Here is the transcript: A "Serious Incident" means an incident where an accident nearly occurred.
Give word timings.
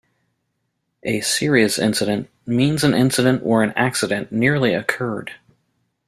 A 1.03 1.19
"Serious 1.21 1.77
Incident" 1.77 2.27
means 2.47 2.83
an 2.83 2.95
incident 2.95 3.43
where 3.43 3.61
an 3.61 3.69
accident 3.75 4.31
nearly 4.31 4.73
occurred. 4.73 5.33